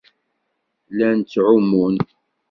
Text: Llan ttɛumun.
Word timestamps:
Llan 0.91 1.17
ttɛumun. 1.21 1.95